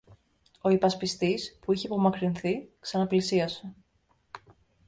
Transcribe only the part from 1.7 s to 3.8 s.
είχε απομακρυνθεί, ξαναπλησίασε.